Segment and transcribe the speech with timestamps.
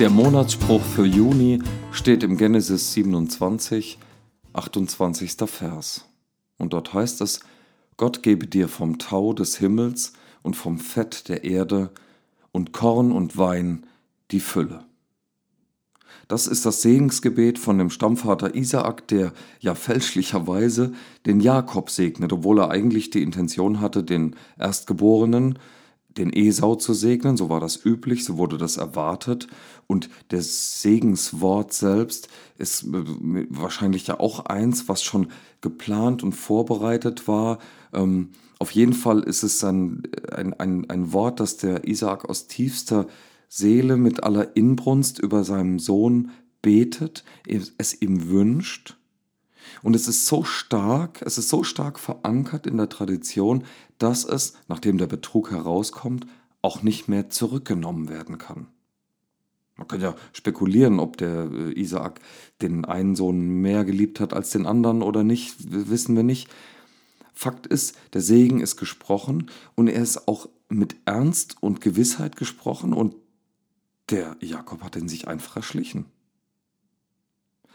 [0.00, 1.58] Der Monatsspruch für Juni
[1.92, 3.98] steht im Genesis 27,
[4.54, 5.32] 28.
[5.44, 6.06] Vers.
[6.56, 7.40] Und dort heißt es,
[7.98, 11.90] Gott gebe dir vom Tau des Himmels und vom Fett der Erde
[12.50, 13.84] und Korn und Wein
[14.30, 14.84] die Fülle.
[16.28, 20.94] Das ist das Segensgebet von dem Stammvater Isaak, der ja fälschlicherweise
[21.26, 25.58] den Jakob segnet, obwohl er eigentlich die Intention hatte, den Erstgeborenen
[26.20, 29.48] den Esau zu segnen, so war das üblich, so wurde das erwartet.
[29.86, 32.28] Und das Segenswort selbst
[32.58, 35.28] ist äh, wahrscheinlich ja auch eins, was schon
[35.60, 37.58] geplant und vorbereitet war.
[37.92, 42.46] Ähm, auf jeden Fall ist es ein, ein, ein, ein Wort, das der Isaak aus
[42.46, 43.06] tiefster
[43.48, 46.30] Seele mit aller Inbrunst über seinem Sohn
[46.62, 48.96] betet, es ihm wünscht.
[49.82, 53.64] Und es ist so stark, es ist so stark verankert in der Tradition,
[53.98, 56.26] dass es, nachdem der Betrug herauskommt,
[56.62, 58.66] auch nicht mehr zurückgenommen werden kann.
[59.76, 62.20] Man kann ja spekulieren, ob der äh, Isaak
[62.60, 66.50] den einen Sohn mehr geliebt hat als den anderen oder nicht, wissen wir nicht.
[67.32, 72.92] Fakt ist, der Segen ist gesprochen und er ist auch mit Ernst und Gewissheit gesprochen
[72.92, 73.16] und
[74.10, 76.04] der Jakob hat ihn sich einfach erschlichen.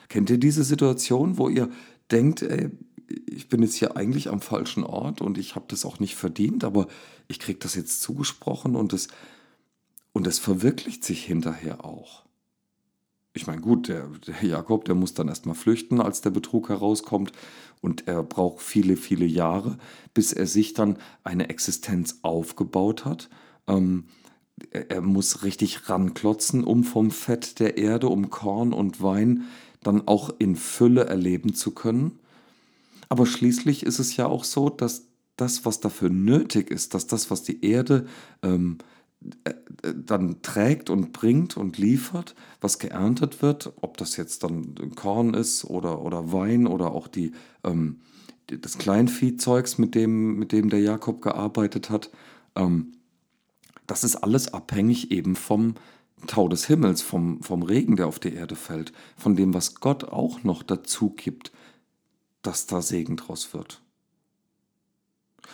[0.10, 1.70] Kennt ihr diese Situation, wo ihr
[2.12, 2.70] denkt, ey,
[3.08, 6.64] ich bin jetzt hier eigentlich am falschen Ort und ich habe das auch nicht verdient,
[6.64, 6.88] aber
[7.28, 9.08] ich kriege das jetzt zugesprochen und es,
[10.14, 12.24] und verwirklicht sich hinterher auch.
[13.34, 17.34] Ich meine, gut, der, der Jakob, der muss dann erstmal flüchten, als der Betrug herauskommt
[17.82, 19.78] und er braucht viele, viele Jahre,
[20.14, 23.30] bis er sich dann eine Existenz aufgebaut hat.
[23.68, 24.06] Ähm,
[24.72, 29.44] er, er muss richtig ranklotzen, um vom Fett der Erde, um Korn und Wein
[29.86, 32.20] dann auch in Fülle erleben zu können.
[33.08, 35.08] Aber schließlich ist es ja auch so, dass
[35.38, 38.08] das, was dafür nötig ist, dass das, was die Erde
[38.42, 38.80] ähm,
[39.44, 39.54] äh,
[39.96, 45.66] dann trägt und bringt und liefert, was geerntet wird, ob das jetzt dann Korn ist
[45.66, 48.00] oder, oder Wein oder auch die, ähm,
[48.48, 52.10] das Kleinviehzeugs, mit dem, mit dem der Jakob gearbeitet hat,
[52.56, 52.94] ähm,
[53.88, 55.76] das ist alles abhängig eben vom
[56.28, 60.04] Tau des Himmels, vom, vom Regen, der auf die Erde fällt, von dem, was Gott
[60.06, 61.52] auch noch dazu gibt,
[62.42, 63.82] dass da Segen draus wird.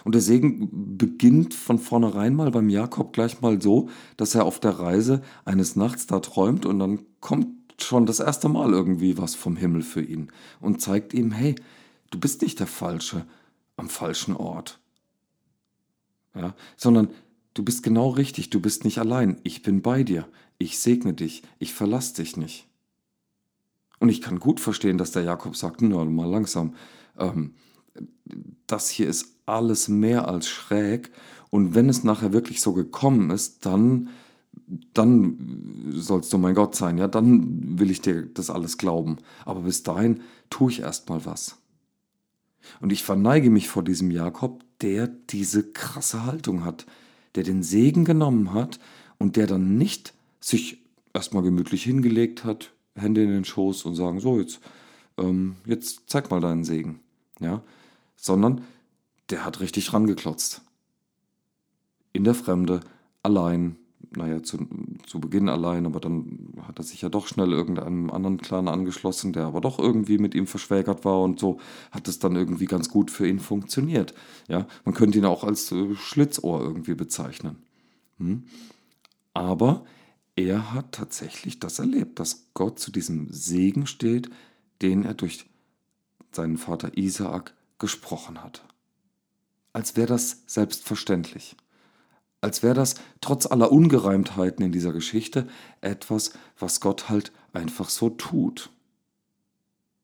[0.03, 4.59] Und der Segen beginnt von vornherein mal beim Jakob gleich mal so, dass er auf
[4.59, 7.47] der Reise eines Nachts da träumt und dann kommt
[7.81, 11.55] schon das erste Mal irgendwie was vom Himmel für ihn und zeigt ihm, hey,
[12.09, 13.25] du bist nicht der Falsche
[13.75, 14.79] am falschen Ort.
[16.35, 17.09] Ja, sondern
[17.53, 21.43] du bist genau richtig, du bist nicht allein, ich bin bei dir, ich segne dich,
[21.59, 22.67] ich verlasse dich nicht.
[23.99, 26.73] Und ich kann gut verstehen, dass der Jakob sagt, nur mal langsam,
[27.17, 27.53] ähm,
[28.65, 31.11] das hier ist alles mehr als schräg.
[31.49, 34.09] Und wenn es nachher wirklich so gekommen ist, dann,
[34.93, 39.17] dann sollst du mein Gott sein, ja, dann will ich dir das alles glauben.
[39.45, 41.57] Aber bis dahin tue ich erstmal was.
[42.79, 46.85] Und ich verneige mich vor diesem Jakob, der diese krasse Haltung hat,
[47.35, 48.79] der den Segen genommen hat
[49.17, 50.79] und der dann nicht sich
[51.13, 54.59] erstmal gemütlich hingelegt hat, Hände in den Schoß und sagen, so, jetzt,
[55.17, 56.99] ähm, jetzt zeig mal deinen Segen.
[57.39, 57.61] Ja?
[58.15, 58.63] Sondern
[59.29, 60.61] der hat richtig rangeklotzt.
[62.13, 62.81] In der Fremde,
[63.23, 63.77] allein,
[64.15, 64.67] naja, zu,
[65.05, 69.33] zu Beginn allein, aber dann hat er sich ja doch schnell irgendeinem anderen Clan angeschlossen,
[69.33, 71.59] der aber doch irgendwie mit ihm verschwägert war und so
[71.91, 74.13] hat es dann irgendwie ganz gut für ihn funktioniert.
[74.47, 77.57] Ja, man könnte ihn auch als äh, Schlitzohr irgendwie bezeichnen.
[78.17, 78.43] Hm?
[79.33, 79.85] Aber
[80.35, 84.29] er hat tatsächlich das erlebt, dass Gott zu diesem Segen steht,
[84.81, 85.45] den er durch
[86.31, 88.63] seinen Vater Isaak gesprochen hat.
[89.73, 91.55] Als wäre das selbstverständlich.
[92.41, 95.47] Als wäre das trotz aller Ungereimtheiten in dieser Geschichte
[95.79, 98.69] etwas, was Gott halt einfach so tut.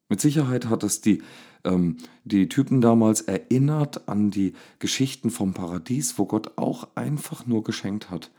[0.09, 1.21] Mit Sicherheit hat es die,
[1.63, 7.63] ähm, die Typen damals erinnert an die Geschichten vom Paradies, wo Gott auch einfach nur
[7.63, 8.31] geschenkt hat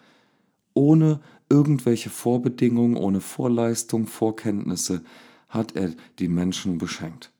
[0.78, 1.18] ohne
[1.48, 5.02] irgendwelche Vorbedingungen, ohne Vorleistung, Vorkenntnisse
[5.48, 7.32] hat er die Menschen beschenkt.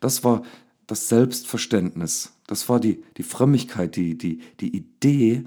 [0.00, 0.42] Das war
[0.86, 5.44] das Selbstverständnis, das war die, die Frömmigkeit, die, die, die Idee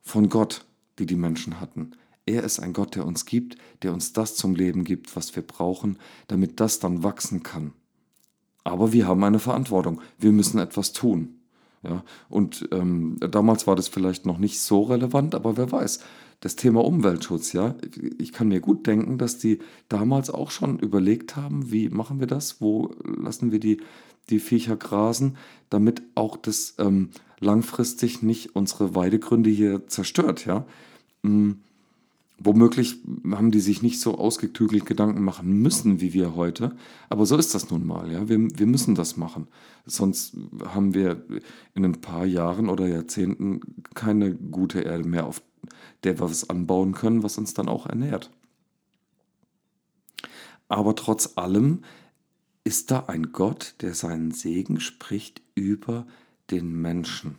[0.00, 0.64] von Gott,
[1.00, 1.90] die die Menschen hatten.
[2.24, 5.42] Er ist ein Gott, der uns gibt, der uns das zum Leben gibt, was wir
[5.42, 5.98] brauchen,
[6.28, 7.72] damit das dann wachsen kann.
[8.62, 10.00] Aber wir haben eine Verantwortung.
[10.20, 11.34] Wir müssen etwas tun.
[11.82, 15.98] Ja, und ähm, damals war das vielleicht noch nicht so relevant, aber wer weiß.
[16.38, 17.74] Das Thema Umweltschutz, ja,
[18.18, 22.28] ich kann mir gut denken, dass die damals auch schon überlegt haben, wie machen wir
[22.28, 23.80] das, wo lassen wir die,
[24.30, 25.36] die Viecher grasen,
[25.68, 27.10] damit auch das ähm,
[27.40, 30.64] langfristig nicht unsere Weidegründe hier zerstört, ja.
[31.22, 31.52] Mm.
[32.42, 32.96] Womöglich
[33.32, 36.74] haben die sich nicht so ausgeklügelt Gedanken machen müssen wie wir heute,
[37.10, 38.10] aber so ist das nun mal.
[38.10, 38.30] Ja?
[38.30, 39.46] Wir, wir müssen das machen.
[39.84, 41.22] Sonst haben wir
[41.74, 43.60] in ein paar Jahren oder Jahrzehnten
[43.94, 45.42] keine gute Erde mehr, auf
[46.02, 48.30] der wir was anbauen können, was uns dann auch ernährt.
[50.68, 51.80] Aber trotz allem
[52.64, 56.06] ist da ein Gott, der seinen Segen spricht über
[56.50, 57.38] den Menschen.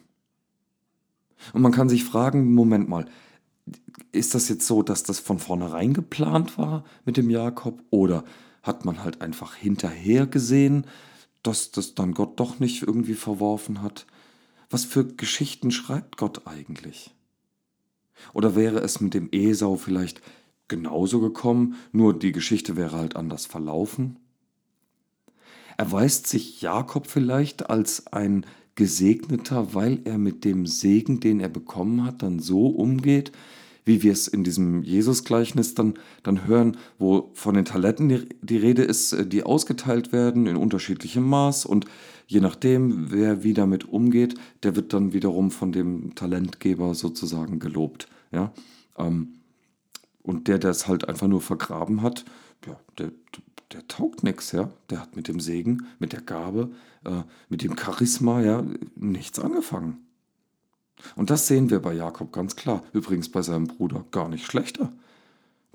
[1.53, 3.05] Und man kann sich fragen, Moment mal,
[4.11, 8.23] ist das jetzt so, dass das von vornherein geplant war mit dem Jakob oder
[8.63, 10.85] hat man halt einfach hinterher gesehen,
[11.43, 14.05] dass das dann Gott doch nicht irgendwie verworfen hat?
[14.69, 17.13] Was für Geschichten schreibt Gott eigentlich?
[18.33, 20.21] Oder wäre es mit dem Esau vielleicht
[20.67, 24.17] genauso gekommen, nur die Geschichte wäre halt anders verlaufen?
[25.77, 28.45] Erweist sich Jakob vielleicht als ein
[28.75, 33.31] Gesegneter, weil er mit dem Segen, den er bekommen hat, dann so umgeht,
[33.83, 38.57] wie wir es in diesem Jesus-Gleichnis dann, dann hören, wo von den Talenten die, die
[38.57, 41.85] Rede ist, äh, die ausgeteilt werden in unterschiedlichem Maß und
[42.27, 48.07] je nachdem, wer wie damit umgeht, der wird dann wiederum von dem Talentgeber sozusagen gelobt.
[48.31, 48.53] Ja?
[48.97, 49.33] Ähm,
[50.21, 52.25] und der, der es halt einfach nur vergraben hat,
[52.65, 53.11] ja, der,
[53.73, 54.69] der taugt nichts, ja.
[54.89, 56.71] Der hat mit dem Segen, mit der Gabe,
[57.05, 58.63] äh, mit dem Charisma, ja,
[58.95, 60.05] nichts angefangen.
[61.15, 62.83] Und das sehen wir bei Jakob ganz klar.
[62.93, 64.91] Übrigens bei seinem Bruder gar nicht schlechter.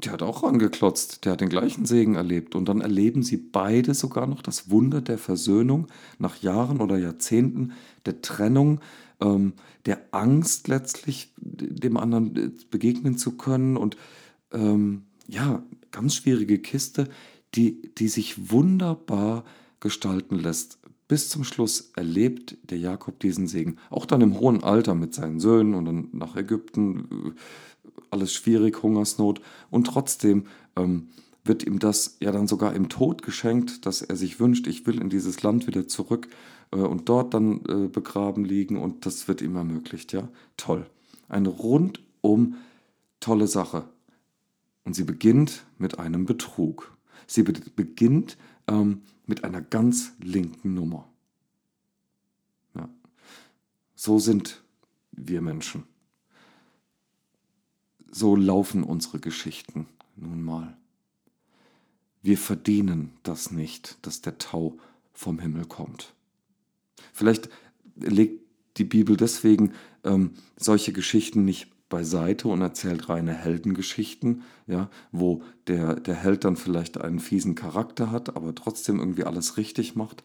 [0.04, 2.54] Der hat auch angeklotzt, der hat den gleichen Segen erlebt.
[2.54, 5.86] Und dann erleben sie beide sogar noch das Wunder der Versöhnung
[6.18, 7.72] nach Jahren oder Jahrzehnten
[8.04, 8.80] der Trennung,
[9.20, 9.54] ähm,
[9.86, 13.76] der Angst letztlich dem anderen äh, begegnen zu können.
[13.76, 13.96] Und
[14.52, 17.08] ähm, ja, ganz schwierige Kiste,
[17.54, 19.44] die, die sich wunderbar
[19.80, 20.78] gestalten lässt
[21.08, 23.76] bis zum Schluss erlebt der Jakob diesen Segen.
[23.90, 27.34] Auch dann im hohen Alter mit seinen Söhnen und dann nach Ägypten,
[27.84, 29.40] äh, alles schwierig, Hungersnot.
[29.70, 30.46] Und trotzdem
[30.76, 31.08] ähm,
[31.44, 35.00] wird ihm das ja dann sogar im Tod geschenkt, dass er sich wünscht, ich will
[35.00, 36.28] in dieses Land wieder zurück
[36.72, 38.76] äh, und dort dann äh, begraben liegen.
[38.76, 40.12] Und das wird ihm ermöglicht.
[40.12, 40.86] Ja, toll.
[41.28, 42.56] Eine rundum
[43.20, 43.84] tolle Sache.
[44.84, 46.95] Und sie beginnt mit einem Betrug.
[47.26, 48.36] Sie be beginnt
[48.66, 51.08] ähm, mit einer ganz linken Nummer.
[52.74, 52.88] Ja.
[53.94, 54.62] So sind
[55.12, 55.84] wir Menschen.
[58.10, 59.86] So laufen unsere Geschichten
[60.16, 60.76] nun mal.
[62.22, 64.78] Wir verdienen das nicht, dass der Tau
[65.12, 66.14] vom Himmel kommt.
[67.12, 67.48] Vielleicht
[67.96, 68.42] legt
[68.78, 69.72] die Bibel deswegen
[70.04, 76.56] ähm, solche Geschichten nicht beiseite und erzählt reine Heldengeschichten, ja, wo der, der Held dann
[76.56, 80.22] vielleicht einen fiesen Charakter hat, aber trotzdem irgendwie alles richtig macht,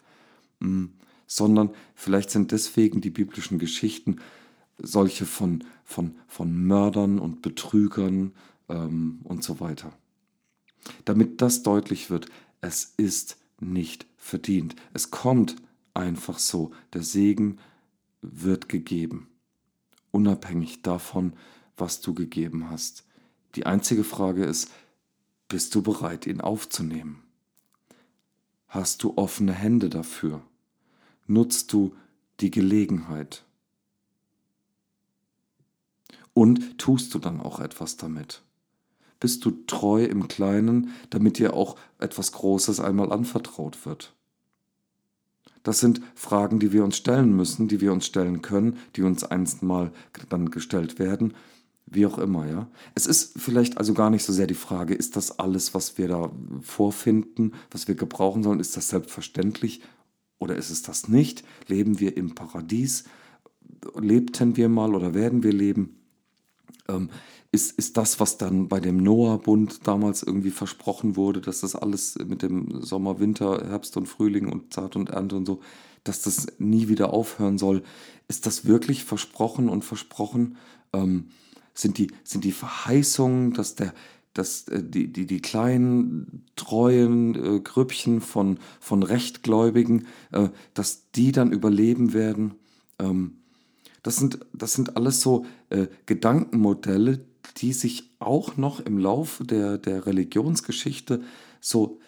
[0.59, 0.85] mm,
[1.27, 4.17] sondern vielleicht sind deswegen die biblischen Geschichten
[4.77, 8.33] solche von, von, von Mördern und Betrügern
[8.67, 9.93] ähm, und so weiter.
[11.05, 12.25] Damit das deutlich wird,
[12.61, 14.75] es ist nicht verdient.
[14.93, 15.55] Es kommt
[15.93, 16.71] einfach so.
[16.93, 17.59] Der Segen
[18.21, 19.27] wird gegeben
[20.11, 21.33] unabhängig davon,
[21.77, 23.05] was du gegeben hast.
[23.55, 24.71] Die einzige Frage ist,
[25.47, 27.23] bist du bereit, ihn aufzunehmen?
[28.67, 30.41] Hast du offene Hände dafür?
[31.27, 31.93] Nutzt du
[32.39, 33.43] die Gelegenheit?
[36.33, 38.43] Und tust du dann auch etwas damit?
[39.19, 44.15] Bist du treu im Kleinen, damit dir auch etwas Großes einmal anvertraut wird?
[45.63, 49.23] Das sind Fragen, die wir uns stellen müssen, die wir uns stellen können, die uns
[49.23, 49.91] einst mal
[50.29, 51.33] dann gestellt werden,
[51.85, 52.67] wie auch immer, ja.
[52.95, 56.07] Es ist vielleicht also gar nicht so sehr die Frage, ist das alles, was wir
[56.07, 59.81] da vorfinden, was wir gebrauchen sollen, ist das selbstverständlich
[60.39, 61.43] oder ist es das nicht?
[61.67, 63.03] Leben wir im Paradies?
[63.99, 65.97] Lebten wir mal oder werden wir leben?
[66.87, 67.09] Ähm,
[67.51, 72.17] ist, ist das, was dann bei dem Noah-Bund damals irgendwie versprochen wurde, dass das alles
[72.25, 75.59] mit dem Sommer, Winter, Herbst und Frühling und Saat und Ernte und so,
[76.03, 77.83] dass das nie wieder aufhören soll.
[78.29, 80.57] Ist das wirklich versprochen und versprochen?
[80.93, 81.27] Ähm,
[81.73, 83.93] sind, die, sind die Verheißungen, dass der,
[84.33, 91.33] dass äh, die, die, die kleinen, treuen äh, Grüppchen von, von Rechtgläubigen, äh, dass die
[91.33, 92.53] dann überleben werden?
[92.97, 93.39] Ähm,
[94.03, 97.25] das, sind, das sind alles so äh, Gedankenmodelle,
[97.57, 101.23] die sich auch noch im Laufe der, der Religionsgeschichte
[101.59, 101.99] so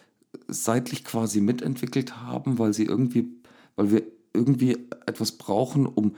[0.48, 3.28] seitlich quasi mitentwickelt haben, weil sie irgendwie,
[3.76, 6.16] weil wir irgendwie etwas brauchen, um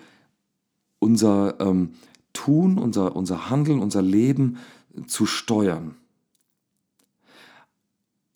[0.99, 1.93] unser ähm,
[2.33, 4.57] Tun, unser, unser Handeln, unser Leben
[5.07, 5.95] zu steuern.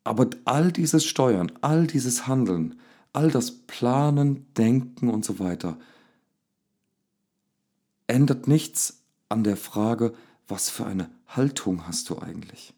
[0.04, 2.80] Aber all dieses Steuern, all dieses Handeln,
[3.14, 5.78] all das Planen, Denken und so weiter
[8.08, 10.14] ändert nichts an der Frage,
[10.50, 12.74] was für eine Haltung hast du eigentlich?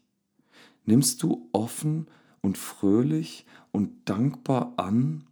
[0.84, 2.06] Nimmst du offen
[2.40, 5.24] und fröhlich und dankbar an?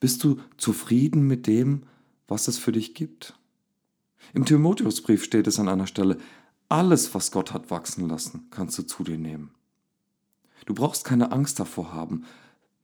[0.00, 1.84] Bist du zufrieden mit dem,
[2.26, 3.38] was es für dich gibt?
[4.32, 6.18] Im Timotheusbrief steht es an einer Stelle,
[6.68, 9.50] alles, was Gott hat wachsen lassen, kannst du zu dir nehmen.
[10.66, 12.24] Du brauchst keine Angst davor haben,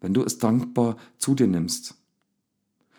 [0.01, 1.95] wenn du es dankbar zu dir nimmst.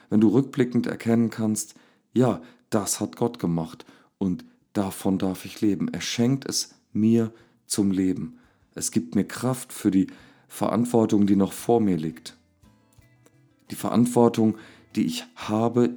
[0.10, 1.76] Wenn du rückblickend erkennen kannst,
[2.14, 3.86] ja, das hat Gott gemacht
[4.18, 5.94] und davon darf ich leben.
[5.94, 7.34] Er schenkt es mir
[7.66, 8.40] zum Leben.
[8.76, 10.08] Es gibt mir Kraft für die
[10.48, 12.38] Verantwortung, die noch vor mir liegt.
[13.70, 14.58] Die Verantwortung,
[14.96, 15.96] die ich habe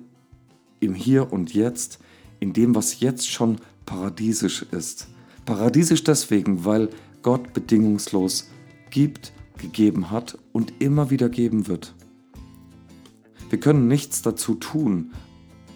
[0.80, 1.98] im Hier und Jetzt,
[2.40, 5.08] in dem, was jetzt schon paradiesisch ist.
[5.44, 6.90] Paradiesisch deswegen, weil
[7.22, 8.50] Gott bedingungslos
[8.90, 11.94] gibt, gegeben hat und immer wieder geben wird.
[13.50, 15.12] Wir können nichts dazu tun,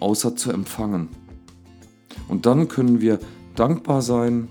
[0.01, 1.09] außer zu empfangen.
[2.29, 3.19] Und dann können wir
[3.55, 4.49] dankbar sein,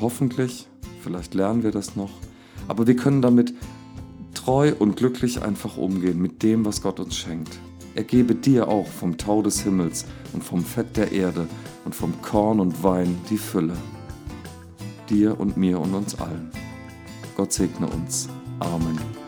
[0.00, 0.68] hoffentlich,
[1.02, 2.10] vielleicht lernen wir das noch,
[2.68, 3.52] aber wir können damit
[4.34, 7.58] treu und glücklich einfach umgehen mit dem, was Gott uns schenkt.
[7.94, 11.48] Er gebe dir auch vom Tau des Himmels und vom Fett der Erde
[11.84, 13.76] und vom Korn und Wein die Fülle.
[15.08, 16.50] Dir und mir und uns allen.
[17.36, 18.28] Gott segne uns.
[18.60, 19.19] Amen.